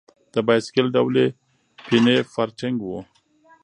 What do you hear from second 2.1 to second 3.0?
فارټېنګ و.